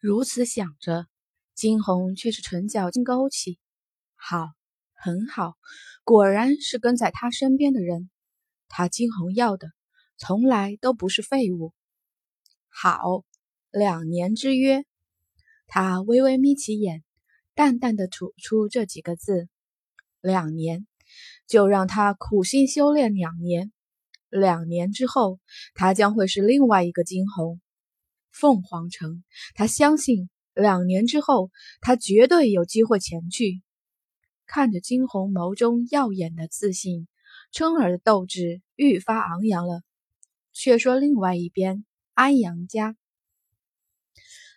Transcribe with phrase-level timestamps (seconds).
[0.00, 1.08] 如此想着，
[1.54, 3.58] 金红却是唇角轻勾起。
[4.14, 4.46] 好，
[4.94, 5.54] 很好，
[6.04, 8.08] 果然是跟在他身边的人。
[8.68, 9.72] 他金红要的
[10.16, 11.72] 从来都不是废物。
[12.68, 13.24] 好，
[13.72, 14.84] 两年之约。
[15.66, 17.02] 他微微眯起眼，
[17.56, 19.48] 淡淡的吐出这几个字：
[20.20, 20.86] 两年，
[21.48, 23.72] 就让他苦心修炼两年。
[24.28, 25.40] 两年之后，
[25.74, 27.60] 他将会是另外一个金红。
[28.38, 29.24] 凤凰城，
[29.56, 31.50] 他相信两年之后，
[31.80, 33.62] 他绝对有机会前去。
[34.46, 37.08] 看着金红眸中耀眼的自信，
[37.50, 39.82] 春儿的斗志愈发昂扬了。
[40.52, 42.96] 却说另外一边，安阳家，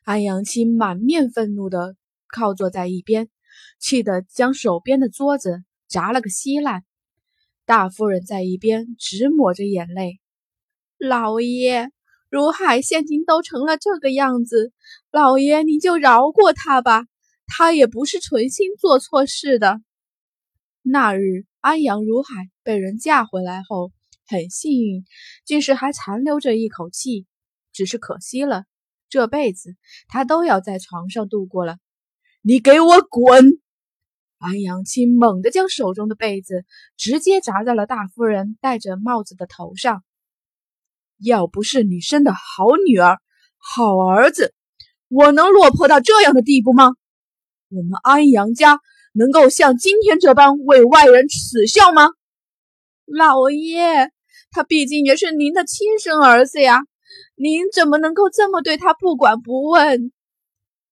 [0.03, 1.95] 安阳青满面愤怒的
[2.27, 3.29] 靠坐在一边，
[3.79, 6.85] 气得将手边的桌子砸了个稀烂。
[7.65, 10.20] 大夫人在一边直抹着眼泪
[10.99, 11.91] ：“老爷。”
[12.31, 14.71] 如海现今都成了这个样子，
[15.12, 17.04] 老爷你就饶过他吧，
[17.46, 19.82] 他也不是存心做错事的。
[20.82, 23.91] 那日安阳如海被人嫁回来后，
[24.26, 25.04] 很幸运，
[25.43, 27.26] 竟是还残留着一口气，
[27.73, 28.63] 只是可惜了，
[29.10, 29.76] 这辈子
[30.07, 31.79] 他都要在床上度过了。
[32.41, 33.60] 你给我滚！
[34.38, 36.63] 安阳青猛地将手中的被子
[36.95, 40.05] 直接砸在了大夫人戴着帽子的头上。
[41.23, 43.19] 要不是你生的好女儿、
[43.57, 44.53] 好儿子，
[45.07, 46.91] 我能落魄到这样的地步吗？
[47.69, 48.79] 我们安阳家
[49.13, 52.09] 能够像今天这般为外人耻笑吗？
[53.05, 54.09] 老爷，
[54.51, 56.79] 他毕竟也是您的亲生儿子呀，
[57.35, 60.11] 您怎么能够这么对他不管不问？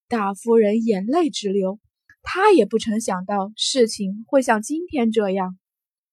[0.08, 1.80] 大夫人眼泪直流，
[2.22, 5.58] 她也不曾想到事情会像今天这样。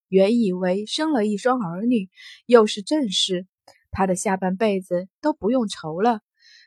[0.08, 2.08] 原以为生了一双儿女，
[2.46, 3.46] 又是正事。
[3.96, 6.20] 他的下半辈子都不用愁了，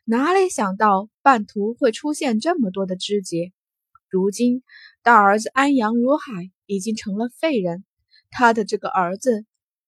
[0.04, 3.54] 哪里想到半途会出现这么多的枝节？
[4.10, 4.64] 如今
[5.04, 7.86] 大儿子安阳如海已经成了废人，
[8.32, 9.46] 他的这个儿子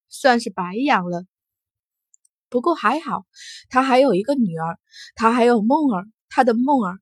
[0.08, 1.26] 算是白养了。
[2.48, 3.26] 不过还好，
[3.70, 4.78] 他还有一个女儿，
[5.16, 6.06] 他还有梦儿。
[6.30, 7.00] 他的梦儿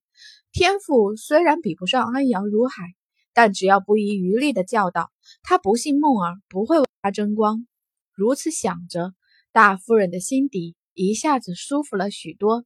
[0.53, 2.85] 天赋虽然比不上安阳如海，
[3.33, 5.11] 但只要不遗余力的教导
[5.43, 7.67] 他，不信梦儿不会为他争光。
[8.13, 9.13] 如此想着。
[9.59, 12.63] 大夫人的心底一下子舒服了许多。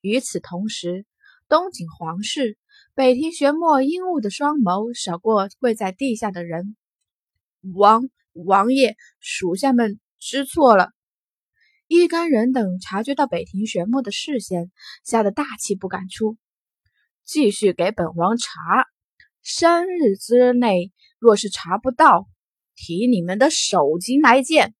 [0.00, 1.04] 与此同时，
[1.46, 2.56] 东景皇室
[2.94, 6.74] 北庭玄墨阴雾的双眸扫过跪在地下的人。
[7.74, 10.92] 王王爷，属下们知错了。
[11.86, 14.72] 一干人等察觉到北庭玄墨的视线，
[15.04, 16.38] 吓得大气不敢出。
[17.26, 18.48] 继续给本王查，
[19.42, 22.26] 三日之内若是查不到，
[22.74, 24.74] 提你们的首级来见。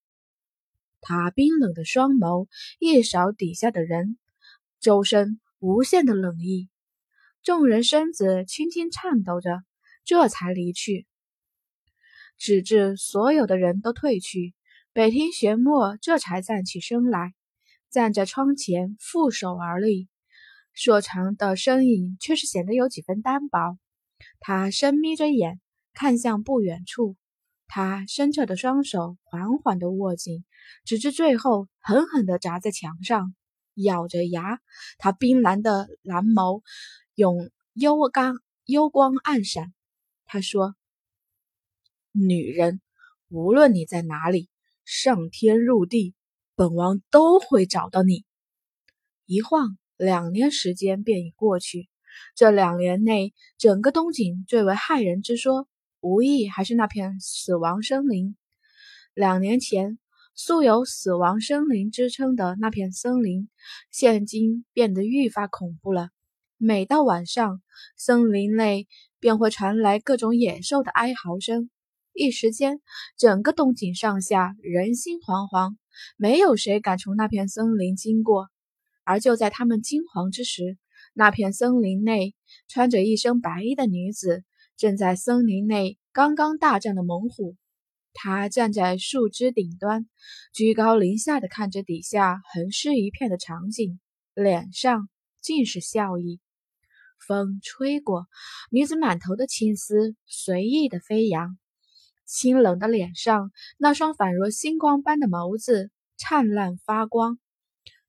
[1.01, 2.47] 他冰冷的双眸
[2.79, 4.17] 一扫底下的人，
[4.79, 6.69] 周身无限的冷意。
[7.43, 9.63] 众人身子轻轻颤抖着，
[10.03, 11.07] 这才离去。
[12.37, 14.53] 直至所有的人都退去，
[14.93, 17.33] 北庭玄墨这才站起身来，
[17.89, 20.09] 站在窗前负手而立，
[20.73, 23.77] 硕长的身影却是显得有几分单薄。
[24.39, 25.59] 他深眯着眼，
[25.93, 27.15] 看向不远处。
[27.67, 30.45] 他伸着的双手缓缓地握紧，
[30.85, 33.35] 直至最后狠狠地砸在墙上，
[33.75, 34.59] 咬着牙。
[34.97, 36.61] 他冰蓝的蓝眸
[37.15, 38.35] 用幽刚
[38.65, 39.73] 幽光暗闪。
[40.25, 40.75] 他说
[42.11, 42.81] ：“女人，
[43.29, 44.49] 无论你在哪里，
[44.85, 46.15] 上天入地，
[46.55, 48.25] 本王都会找到你。”
[49.25, 51.89] 一晃两年时间便已过去。
[52.35, 55.67] 这两年内，整个东景最为骇人之说。
[55.99, 58.37] 无疑还是那片死亡森林。
[59.15, 59.97] 两年前，
[60.39, 63.49] 素有“死亡森林”之称的那片森林，
[63.89, 66.11] 现今变得愈发恐怖了。
[66.57, 67.59] 每到晚上，
[67.97, 68.87] 森林内
[69.19, 71.71] 便会传来各种野兽的哀嚎声，
[72.13, 72.81] 一时间，
[73.17, 75.75] 整个东景上下人心惶惶，
[76.17, 78.47] 没有谁敢从那片森林经过。
[79.03, 80.77] 而就在他们惊惶之时，
[81.15, 82.35] 那片森林内
[82.67, 84.43] 穿着一身白衣的女子。
[84.77, 87.55] 正在森林内刚刚大战的猛虎，
[88.19, 90.07] 他站在树枝顶端，
[90.51, 93.99] 居高临下的看着底下横尸一片的场景，
[94.33, 95.07] 脸上
[95.39, 96.39] 尽是笑意。
[97.27, 98.25] 风吹过，
[98.71, 101.59] 女子满头的青丝随意的飞扬，
[102.25, 107.37] 清冷的脸上那双仿若星光般的眸子灿烂发光。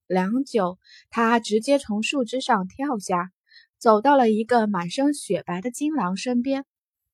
[0.07, 0.79] 良久，
[1.11, 3.31] 她直接从树枝上跳下。
[3.79, 6.65] 走到了一个满身雪白的金狼身边，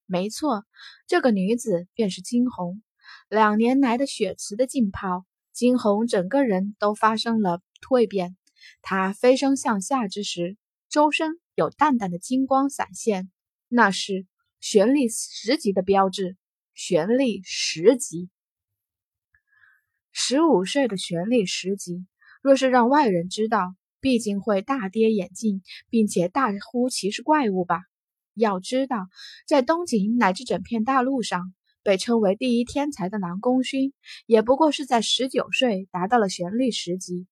[0.06, 0.64] 没错，
[1.06, 2.82] 这个女子便是金红。
[3.28, 8.36] 两年来的血池的浸泡，金红整个人都发生了蜕变。
[8.82, 10.56] 她飞升向下之时，
[10.88, 13.30] 周身有淡淡的金光闪现，
[13.68, 14.26] 那是
[14.60, 16.36] 玄力十级的标志。
[16.76, 18.30] 玄力十级，
[20.10, 22.04] 十五岁的玄力十级，
[22.42, 27.84] 若是让外人知道，必定会大跌眼镜，并且大呼其是怪物吧。
[28.34, 29.06] 要知道，
[29.46, 33.92] 在东景乃至整片大陆上，被称为第一天才的南宫勋，
[34.26, 37.26] 也不过是在十九岁达到了玄力十级。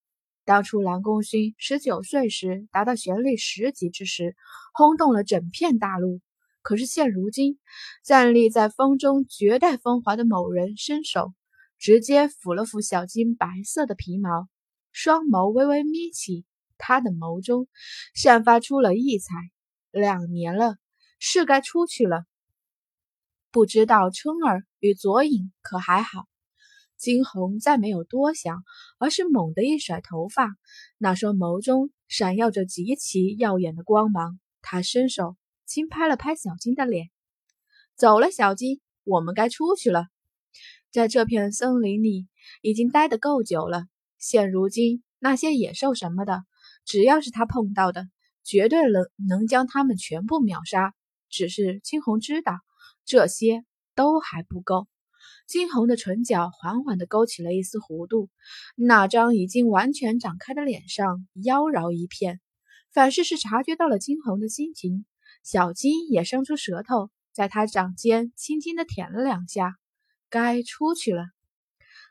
[0.45, 4.35] 当初南宫勋十九岁时达到玄力十级之时，
[4.75, 6.21] 轰动了整片大陆。
[6.63, 7.59] 可是现如今，
[8.05, 11.33] 站立在风中绝代风华的某人伸手，
[11.79, 14.49] 直接抚了抚小金白色的皮毛，
[14.93, 16.45] 双眸微微眯起，
[16.79, 17.67] 他的眸中
[18.15, 19.35] 散发出了异彩。
[19.91, 20.77] 两年了，
[21.25, 22.25] 是该出去了。
[23.53, 26.27] 不知道春儿与左影可还好？
[26.97, 28.65] 金红再没有多想，
[28.99, 30.57] 而是猛地一甩头发，
[30.99, 34.41] 那双眸中闪耀着极其耀眼的光芒。
[34.63, 35.37] 他伸手。
[35.65, 37.09] 轻拍了拍小金的脸，
[37.95, 40.09] 走了，小金，我们该出去了。
[40.91, 42.29] 在这片森林里
[42.61, 43.87] 已经待得够久了，
[44.19, 46.45] 现如今那些野兽什么的，
[46.85, 48.07] 只要是他碰到的，
[48.45, 50.93] 绝对能能将他们全部秒杀。
[51.33, 52.53] 只是金红知道，
[53.05, 53.65] 这些
[53.97, 54.87] 都还不够。
[55.47, 58.29] 金红的唇角缓缓地勾起了一丝弧度，
[58.77, 62.41] 那张已经完全长开的脸上妖娆一片，
[62.93, 65.07] 反是是察觉到了金红的心情。
[65.43, 69.75] 小金也伸出舌头，在他掌间轻轻的舔了两下。
[70.29, 71.25] 该出去了。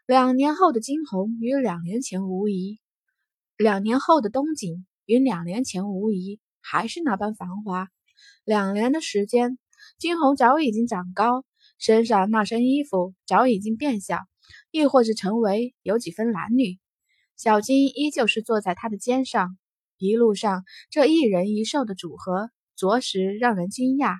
[0.06, 2.80] 两年后的金红与两年前无疑，
[3.56, 7.88] 两年后的东景与两年前无疑，还是那般繁华。
[8.44, 9.58] 两年的时间，
[9.98, 11.44] 金红早已经长高，
[11.78, 14.20] 身上那身衣服早已经变小，
[14.72, 16.80] 亦或是成为有几分男女。
[17.38, 19.58] 小金依旧是坐在他的肩上，
[19.98, 22.50] 一路上这一人一兽的组合。
[22.78, 24.16] 着实让人惊讶，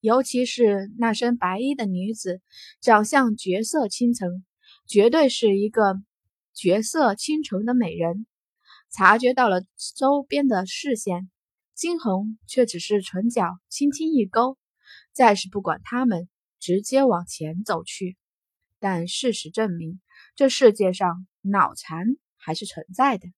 [0.00, 2.42] 尤其是那身白衣的女子，
[2.82, 4.44] 长相绝色倾城，
[4.86, 5.94] 绝对是一个
[6.52, 8.26] 绝色倾城的美人。
[8.94, 9.62] 察觉到了
[9.96, 11.30] 周边的视线，
[11.74, 14.58] 金红却只是唇角轻轻一勾，
[15.12, 16.28] 再是不管他们，
[16.60, 18.16] 直接往前走去。
[18.78, 20.00] 但事实证明，
[20.36, 22.04] 这世界上脑残
[22.36, 23.28] 还是存在的。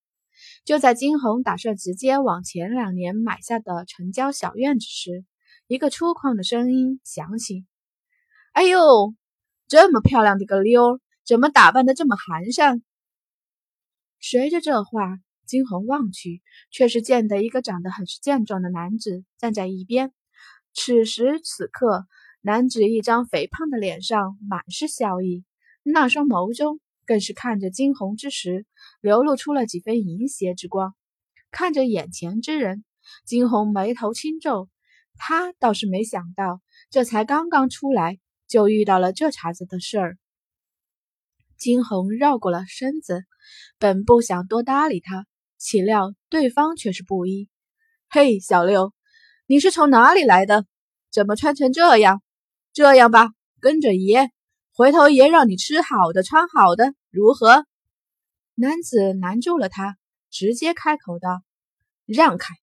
[0.65, 5.25] 就在金红打算直接往前两年买下的城郊小院子时，
[5.69, 7.65] 一个粗犷的声音响起
[8.53, 9.15] ：“哎呦，
[9.69, 12.83] 这么漂亮的个妞，怎么打扮的这么寒碜？”
[14.21, 20.13] 随着这话，金红望去，却是见得一个长得很是健壮的男子站在一边。
[20.73, 22.07] 此时此刻，
[22.41, 25.45] 男子一张肥胖的脸上满是笑意，
[25.83, 26.81] 那双眸中。
[27.07, 28.65] 更是看着惊鸿之时，
[29.03, 30.95] 流露出了几分淫邪之光。
[31.51, 32.83] 看着眼前之人，
[33.27, 34.71] 金红眉头轻皱。
[35.19, 38.19] 他倒是没想到，这才刚刚出来，
[38.49, 40.17] 就遇到了这茬子的事儿。
[41.59, 43.25] 金红绕过了身子，
[43.79, 45.27] 本不想多搭理他，
[45.65, 47.49] 岂料对方却是不依。
[48.11, 48.93] 嘿，小六，
[49.47, 50.67] 你是从哪里来的？
[51.11, 52.23] 怎么穿成这样？
[52.75, 53.31] 这样吧，
[53.61, 54.31] 跟着爷。
[54.75, 57.65] 回头爷让你吃好的，穿好的，如何？
[58.55, 59.97] 男子拦住了他，
[60.29, 61.43] 直接开口道
[62.05, 62.55] ：“让开！”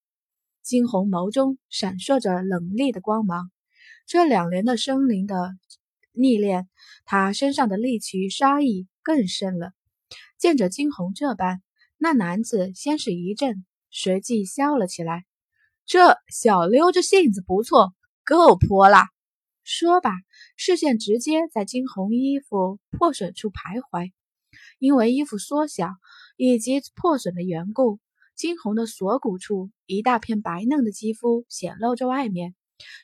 [0.61, 3.49] 金红眸中闪烁着冷厉的光芒。
[4.05, 5.53] 这两年的生灵的
[6.11, 6.69] 历练，
[7.05, 9.71] 他身上的戾气杀意更深了。
[10.37, 11.63] 见着金红这般，
[12.03, 15.23] 那男子先是一震，随即笑了起来
[15.85, 17.93] ：“这小溜这性子不错，
[18.25, 19.09] 够泼辣。”
[19.63, 20.09] 说吧。
[20.57, 24.11] 视线直接在金红衣服破损处徘徊，
[24.79, 25.89] 因为衣服缩小
[26.37, 27.99] 以及破损的缘故，
[28.35, 32.55] 金红的锁骨处一大片白嫩的肌肤显露在外面。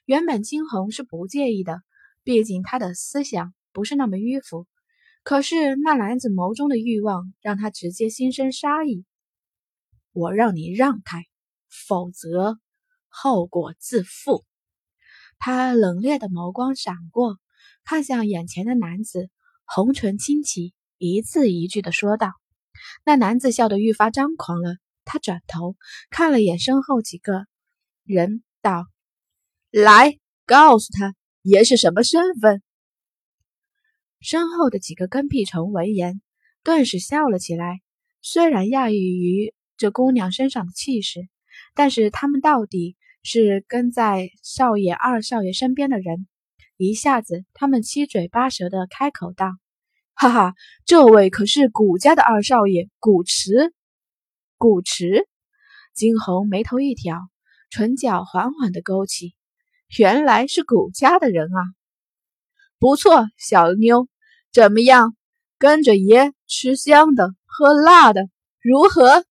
[0.06, 1.84] 原本金红是不介意的，
[2.24, 4.66] 毕竟他的思想不是那么迂腐。
[5.28, 9.04] 可是那男子眸中的欲望让他直接心生杀意。
[10.14, 11.26] 我让你让开，
[11.68, 12.58] 否则
[13.10, 14.46] 后果自负。
[15.38, 17.36] 他冷冽的眸光闪过。
[17.84, 19.30] 看向眼前的男子，
[19.66, 22.32] 红唇轻启，一字一句的说道
[23.04, 24.78] ：“那男子笑得愈发张狂了。
[25.04, 25.76] 他转头
[26.10, 27.48] 看了眼身后几个
[28.06, 28.86] 人，道
[29.72, 32.64] ：‘来，告诉他爷是什么身份。’
[34.28, 36.22] 身后的几个跟屁虫闻言，
[36.62, 37.80] 顿时笑了起来。
[38.22, 41.30] 虽然讶异于这姑娘身上的气势，
[41.74, 46.28] 但是他们到底是跟在少爷、二少爷身边的人。”
[46.76, 49.48] 一下子，他们七嘴八舌的开口道
[50.14, 53.74] ：“哈哈，这位可是古家的二少爷古驰。”
[54.60, 55.26] 古驰，
[55.94, 57.18] 金红眉头一挑，
[57.70, 59.36] 唇角缓缓的勾起，
[59.98, 61.64] 原来是谷家的人啊！
[62.78, 64.08] 不错，小妞，
[64.58, 65.16] 怎么样？
[65.60, 68.28] 跟着爷吃香的，喝辣的，
[68.60, 69.24] 如何？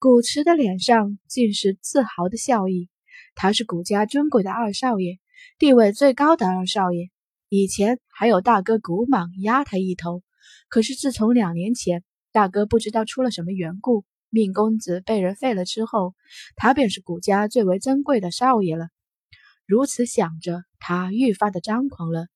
[0.00, 2.88] 古池的脸上尽是自豪的笑意。
[3.36, 5.20] 他是古家尊贵的二少爷，
[5.56, 7.10] 地位最高的二少爷。
[7.48, 10.24] 以前还有大哥古莽压他一头，
[10.68, 12.02] 可是自从两年前
[12.32, 16.16] 大哥不知道出了什么缘故，命公子被人废了之后，
[16.56, 18.88] 他便是古家最为珍贵的少爷了。
[19.64, 22.26] 如此想着，他愈发的张狂了。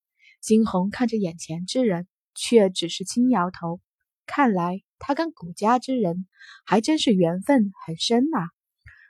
[0.45, 3.81] 金红看着眼前之人，却只是轻摇头。
[4.27, 6.27] 看来他跟古家之人
[6.67, 8.37] 还真是缘分很深呐。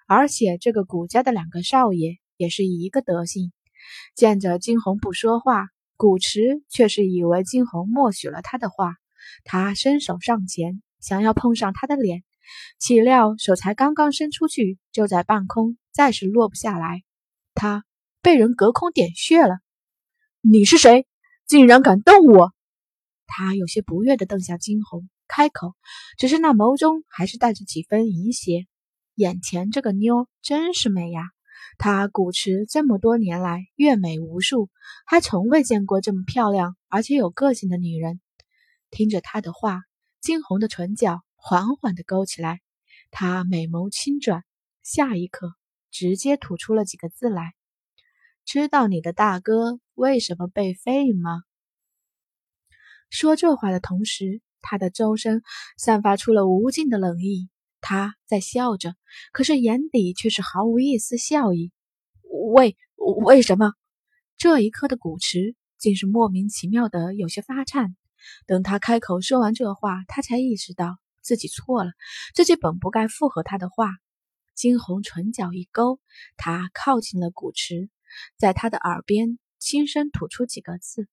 [0.08, 3.52] 而且这个古家的两个少爷也是一个德行。
[4.16, 5.68] 见着金红不说话。
[5.98, 8.96] 古池却是以为金红默许了他的话，
[9.44, 12.24] 他伸手上前，想要碰上他的脸，
[12.80, 17.04] 岂料手才刚刚伸出去，就在半空再是落不下来。
[17.54, 17.84] 他
[18.22, 19.60] 被人隔空点穴了。
[20.42, 21.08] 你是谁？
[21.48, 22.54] 竟然敢动我！
[23.28, 25.76] 他有些不悦地瞪向金红，开口，
[26.18, 28.66] 只是那眸中还是带着几分淫邪。
[29.16, 31.22] 眼前这个妞真是美呀！
[31.78, 34.70] 他古池这么多年来阅美无数，
[35.06, 38.22] 还从未见过这么漂亮而且有个性的女人。
[38.90, 39.82] 听着他的话，
[40.22, 42.62] 金红的唇角缓缓地勾起来，
[43.12, 44.44] 她美眸轻转，
[44.84, 45.54] 下一刻
[45.92, 47.54] 直接吐出了几个字来
[48.46, 51.44] ：“知道你的大哥为什么被废吗？”
[53.10, 55.42] 说这话的同时，他的周身
[55.78, 57.50] 散发出了无尽的冷意。
[57.82, 58.96] 他在笑着，
[59.32, 61.72] 可是眼底却是毫无一丝笑意。
[62.56, 63.74] 为为什么？
[64.38, 67.96] 这一刻的古池竟是莫名其妙的有些发颤。
[68.48, 71.92] 等他开口说完这话，他才意识到自己错了，
[72.34, 73.90] 自己本不该附和他的话。
[74.56, 76.00] 惊鸿唇角一勾，
[76.38, 77.90] 他靠近了古池，
[78.38, 81.08] 在他的耳边轻声吐出几个字：“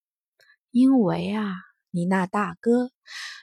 [0.71, 1.54] 因为啊，
[1.90, 2.90] 你那大哥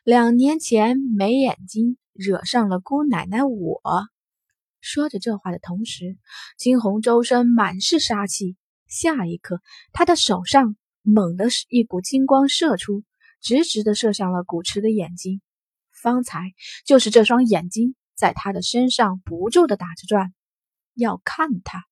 [0.03, 3.81] 两年前没眼睛。”惹上了姑奶奶我。
[4.81, 6.17] 说着这话的同时，
[6.57, 8.57] 金红周身满是杀气。
[8.89, 9.61] 下一刻，
[9.93, 13.05] 他的手上猛地一股金光射出，
[13.39, 15.41] 直直的射向了古池的眼睛。
[15.93, 16.53] 方才
[16.85, 20.33] 就是这双眼睛在他的身上不住的打着转。
[20.95, 21.85] 要看他，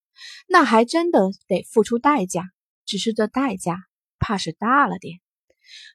[0.47, 2.43] 那还真的得付出代价。
[2.86, 3.75] 只是这代价，
[4.17, 5.19] 怕是大了点。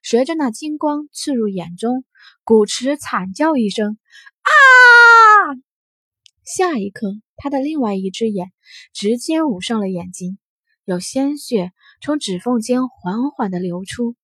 [0.03, 2.05] 随着那金光刺入眼中，
[2.45, 3.97] 古池惨叫一声
[4.45, 5.57] ：“啊！”
[6.45, 8.53] 下一刻，他的另外一只眼
[8.93, 10.39] 直接捂上了眼睛，
[10.85, 14.15] 有鲜血从指缝间缓缓的流出。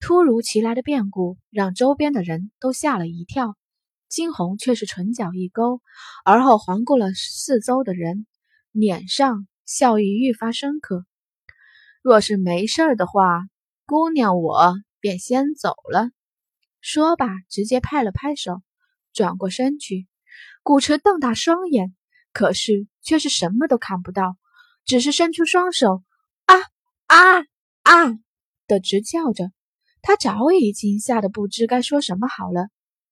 [0.00, 3.54] 突如其来的变故让周边的人都吓了一跳，
[4.08, 5.80] 金红却是唇角一勾，
[6.24, 8.26] 而后环顾了四周的人，
[8.72, 11.04] 脸上笑意愈发深刻。
[12.02, 13.42] 若是没事儿的话，
[13.86, 14.74] 姑娘我。
[15.00, 16.10] 便先走了。
[16.80, 18.62] 说罢，直接拍了拍手，
[19.12, 20.08] 转过身去。
[20.64, 21.94] 古驰瞪大双眼，
[22.32, 24.36] 可是却是什么都看不到，
[24.84, 26.02] 只是伸出双手，
[26.46, 26.56] 啊
[27.06, 27.38] 啊
[27.84, 28.18] 啊
[28.66, 29.52] 的直叫着。
[30.02, 32.70] 他早已经吓得不知该说什么好了。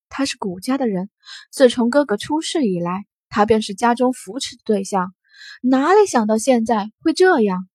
[0.09, 1.09] 他是古家的人，
[1.51, 5.13] 自从哥哥出事以来，他便是家中扶持的对象，
[5.61, 7.67] 哪里想到现在会这样？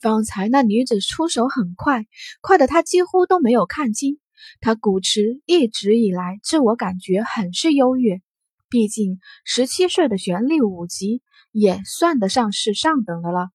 [0.00, 2.06] 方才那女子出手很快，
[2.40, 4.20] 快得他几乎都没有看清。
[4.60, 8.20] 他古池一直以来自我感觉很是优越，
[8.68, 13.48] 毕竟十七岁的玄力五级也算得上是上等的了。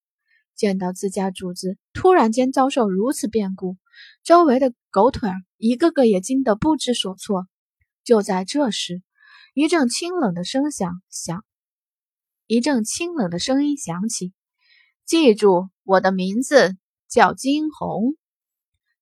[0.56, 3.76] 见到自家主子突然间遭受如此变故，
[4.24, 7.46] 周围的狗腿儿一个个也惊得不知所措。
[8.04, 9.00] 就在这时，
[9.54, 11.44] 一阵清冷的声响响，
[12.46, 14.32] 一阵清冷的声音响起。
[15.04, 16.76] 记住，我的名字
[17.08, 18.14] 叫金红。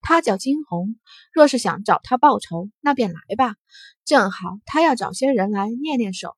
[0.03, 0.97] 他叫金红。
[1.33, 3.57] 若是想找他报仇，那便来吧。
[4.05, 6.37] 正好他要找些人来练练手。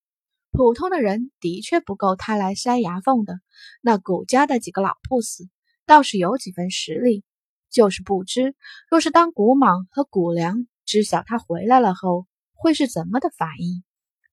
[0.51, 3.41] 普通的人的确不够他来塞牙缝的。
[3.81, 5.49] 那古家的几个老不死
[5.87, 7.25] 倒是有几分实力，
[7.71, 8.55] 就是不知
[8.91, 13.83] 若是当古莽和古良知晓他回来了后，会是怎么的反应。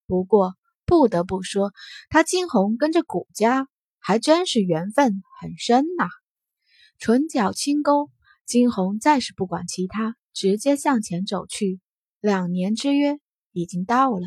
[0.08, 0.56] 不过
[0.90, 1.72] 不得不说，
[2.10, 3.68] 他金红跟着古家。
[4.02, 6.08] 还真是缘分很深呐！
[7.00, 8.10] 唇角轻勾，
[8.46, 11.82] 金红再是不管其他，直接向前走去。
[12.22, 13.20] 两年之约
[13.52, 14.22] 已经到了，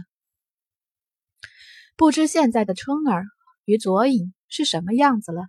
[1.97, 3.25] 不知现在的春儿
[3.65, 5.49] 与左影是什么样子了。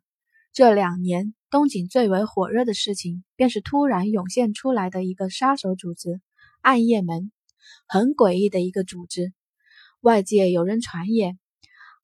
[0.53, 6.21] 这两年，东景最为火热的事情，便是突然涌现出来的一个杀手组织——
[6.63, 7.29] 暗夜门，
[7.87, 9.33] 很诡异的一个组织。
[10.03, 11.39] 外界有人传言，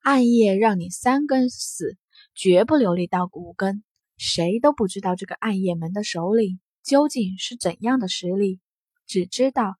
[0.01, 1.97] 暗夜让你三更死。
[2.33, 3.83] 绝不留你到五根。
[4.15, 8.61] 谁都不知道这个暗夜门的首领究竟是怎样的实力，
[9.05, 9.75] 只知道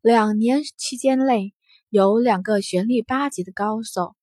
[0.00, 1.54] 两年期间内
[1.88, 4.14] 有两个玄力八级的高手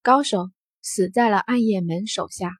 [0.00, 2.52] 高手死在了暗夜门手下。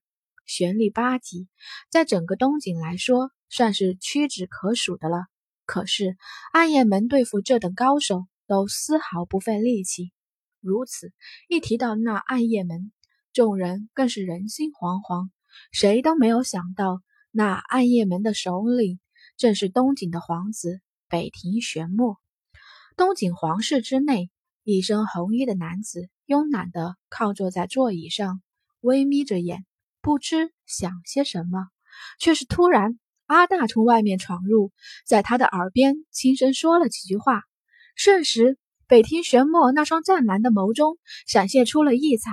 [0.44, 1.46] 玄力八级，
[1.88, 5.26] 在整个东景来说，算是屈指可数的了。
[5.66, 6.16] 可是
[6.50, 10.12] 暗夜门对付这等高手，都丝毫不费力气。
[10.62, 11.12] 如此
[11.48, 12.92] 一提到那暗夜门，
[13.32, 15.28] 众人更是人心惶惶。
[15.72, 19.00] 谁都没有想到，那暗夜门的首领
[19.36, 22.16] 正是东景的皇子北庭玄墨。
[22.96, 24.30] 东景皇室之内，
[24.64, 28.40] 一身红衣的男子慵懒地靠坐在座椅上，
[28.80, 29.66] 微眯着眼。
[30.00, 31.68] 不知想些什么，
[32.18, 34.72] 却是突然，阿大从外面闯入，
[35.06, 37.42] 在他的耳边轻声说了几句话。
[37.94, 38.58] 瞬时，
[38.92, 42.30] 北庭玄墨那双湛蓝的眸中闪现出了异彩。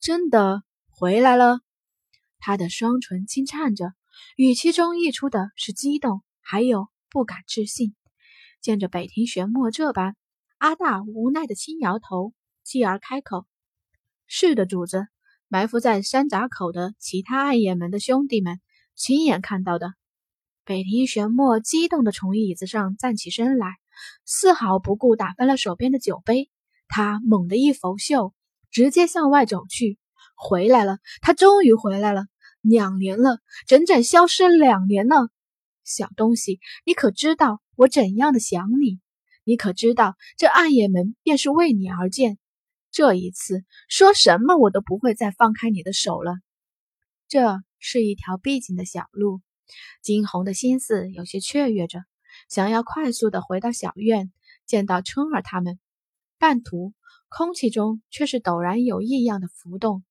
[0.00, 1.60] 真的回来了？
[2.40, 3.92] 他的双唇轻颤着，
[4.36, 7.94] 语气中溢出的是激动，还有不敢置信。
[8.60, 10.16] 见着北庭玄墨这般，
[10.56, 12.32] 阿大无奈的轻摇头，
[12.64, 13.46] 继而开口
[14.26, 15.06] ：“是的，主子。”
[15.46, 18.60] 埋伏在山闸口的其他暗夜门的兄弟们
[18.96, 19.94] 亲眼看到的。
[20.64, 23.76] 北庭玄墨激动的从椅子上站起身来，
[24.24, 26.50] 丝毫不顾打翻了手边的酒杯。
[26.88, 28.32] 他猛地一拂袖，
[28.70, 29.98] 直接向外走去。
[30.36, 32.26] 回来了，他终于回来了！
[32.60, 35.30] 两年了，整整消失两年了。
[35.84, 39.00] 小东西，你可知道我怎样的想你？
[39.44, 42.38] 你可知道这暗夜门便是为你而建？
[42.90, 46.34] 这一次，说什么我都不会再放开你的手了。
[47.28, 49.40] 这是一条必经的小路，
[50.02, 52.00] 金红的心思有些雀跃着，
[52.48, 54.32] 想要快速的回到小院，
[54.66, 55.78] 见到春儿他们。
[56.38, 56.94] 半途，
[57.28, 60.02] 空气中却是陡然有异样的浮动。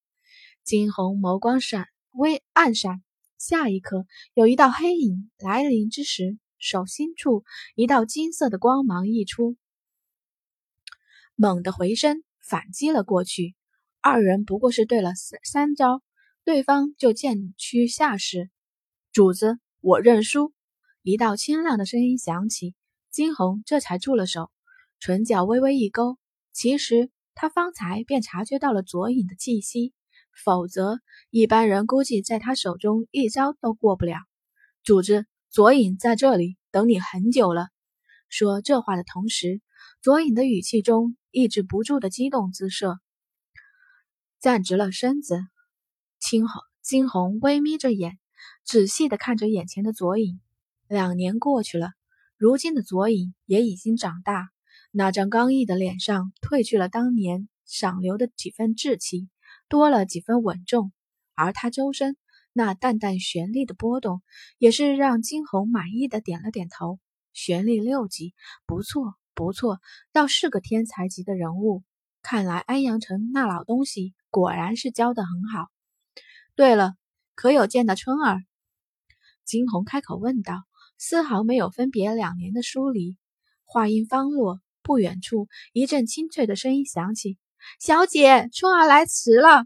[0.64, 3.02] 金红眸光闪微暗闪，
[3.38, 7.44] 下一刻，有一道黑影来临之时，手心处
[7.76, 9.58] 一道金色的光芒溢出，
[11.36, 12.24] 猛地回身。
[12.40, 13.58] 反击了过去，
[14.00, 16.02] 二人不过是对了三三招，
[16.46, 18.50] 对方就渐趋下势。
[19.12, 20.54] 主子，我认输。
[21.08, 22.76] 一道清亮的声音响起，
[23.12, 24.52] 金红这才住了手，
[25.00, 26.18] 唇角微微一勾。
[26.52, 29.94] 其实他方才便察觉到了左影的气息，
[30.44, 34.18] 否则一般人估计在他手中一招都过不了。
[34.84, 37.70] 主子，左影在这里等你很久了。
[38.28, 39.62] 说这话的同时。
[40.02, 43.00] 左影的语气中抑制不住的激动姿色，
[44.42, 45.40] 站直了身子。
[46.20, 48.20] 青红金红微眯着眼，
[48.66, 50.42] 仔细的看着眼前的左影。
[50.88, 51.92] 两年过去了，
[52.38, 54.50] 如今的左影也已经长大，
[54.92, 59.30] 那张刚毅的脸上褪去了当年赏留的几分稚气，
[59.68, 60.92] 多了几分稳重。
[61.36, 62.18] 而他周身
[62.54, 64.22] 那淡淡玄力的波动，
[64.58, 67.00] 也是让金红满意的点了点头。
[67.34, 68.34] 玄力六级，
[68.66, 69.16] 不错。
[69.34, 69.80] 不错，
[70.12, 71.84] 倒是个天才级的人物。
[72.24, 75.70] 看来安阳城那老东西果然是教的很好。
[76.56, 76.96] 对了，
[77.36, 78.44] 可有见到春儿？
[79.46, 80.64] 金红开口问道，
[80.98, 83.16] 丝毫没有分别两年的疏离。
[83.64, 87.38] 话音方落，不远处一阵清脆的声音响起
[87.80, 89.66] ：“小姐，春儿来迟了。”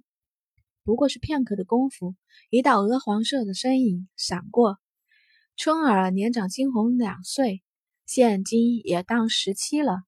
[0.84, 2.16] 不过是片刻的功夫，
[2.50, 4.78] 一道鹅黄色的身影闪过。
[5.56, 7.62] 春儿年长金红两岁。
[8.08, 10.02] 现今也当十七了。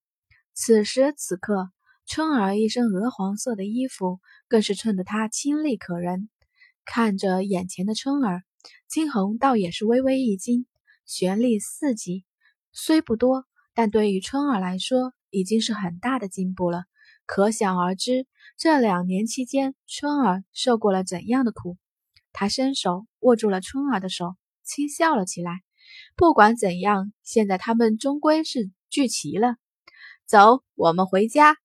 [0.52, 1.70] 此时此刻，
[2.04, 6.28] 春儿一身鹅黄色的衣服，更是衬得她清丽可人。
[6.84, 8.42] 看着眼前的春儿，
[8.88, 10.66] 金红倒也是微微一惊。
[11.06, 12.24] 玄力四级
[12.72, 16.84] 虽不多，但对于春儿来说，已经是很大的进步了。
[17.26, 21.76] 可想而知，这两年期间，春儿受过了怎样的苦。
[22.32, 25.62] 他伸手握住了春儿的手，轻笑了起来。
[26.16, 29.56] 不管怎样，现在他们终归是聚齐了。
[30.26, 31.56] 走，我们回家。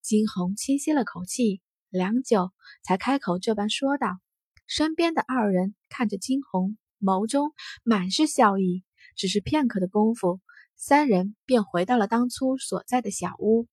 [0.00, 2.50] 金红轻吸了口气，良久
[2.82, 4.08] 才开口这般说道。
[4.66, 7.50] 身边的二人看着金红，眸中
[7.82, 8.84] 满是笑意。
[9.14, 10.40] 只是片刻的功夫，
[10.74, 13.66] 三人便回到了当初所在的小屋。